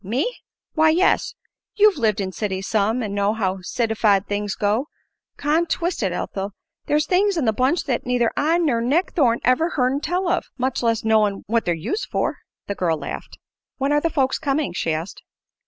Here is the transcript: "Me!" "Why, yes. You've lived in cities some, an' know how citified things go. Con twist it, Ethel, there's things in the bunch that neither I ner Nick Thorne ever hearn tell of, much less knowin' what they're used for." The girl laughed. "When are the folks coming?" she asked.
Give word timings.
"Me!" 0.03 0.35
"Why, 0.73 0.89
yes. 0.89 1.35
You've 1.75 1.99
lived 1.99 2.19
in 2.19 2.31
cities 2.31 2.65
some, 2.65 3.03
an' 3.03 3.13
know 3.13 3.33
how 3.35 3.61
citified 3.61 4.25
things 4.25 4.55
go. 4.55 4.87
Con 5.37 5.67
twist 5.67 6.01
it, 6.01 6.11
Ethel, 6.11 6.53
there's 6.87 7.05
things 7.05 7.37
in 7.37 7.45
the 7.45 7.53
bunch 7.53 7.83
that 7.83 8.03
neither 8.03 8.31
I 8.35 8.57
ner 8.57 8.81
Nick 8.81 9.11
Thorne 9.11 9.41
ever 9.43 9.69
hearn 9.77 9.99
tell 10.01 10.27
of, 10.27 10.45
much 10.57 10.81
less 10.81 11.03
knowin' 11.03 11.43
what 11.45 11.65
they're 11.65 11.75
used 11.75 12.07
for." 12.09 12.39
The 12.65 12.73
girl 12.73 12.97
laughed. 12.97 13.37
"When 13.77 13.91
are 13.91 14.01
the 14.01 14.09
folks 14.09 14.39
coming?" 14.39 14.73
she 14.73 14.91
asked. 14.91 15.21